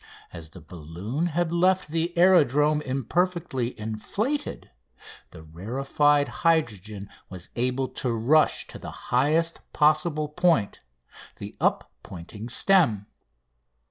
As 0.33 0.49
the 0.49 0.61
balloon 0.61 1.27
had 1.27 1.53
left 1.53 1.89
the 1.89 2.11
aerodrome 2.17 2.81
imperfectly 2.81 3.79
inflated 3.79 4.71
the 5.29 5.43
rarefied 5.43 6.27
hydrogen 6.41 7.07
was 7.29 7.49
able 7.55 7.87
to 7.89 8.11
rush 8.11 8.65
to 8.69 8.79
the 8.79 8.89
highest 9.13 9.59
possible 9.73 10.27
point 10.27 10.79
the 11.37 11.55
up 11.61 11.91
pointing 12.01 12.49
stem. 12.49 13.05